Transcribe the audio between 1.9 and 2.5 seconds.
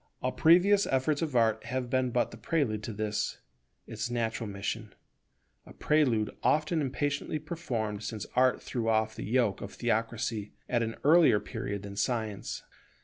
been but the